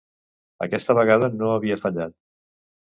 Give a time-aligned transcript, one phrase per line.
[0.67, 2.21] Aquesta vegada no havia fallat.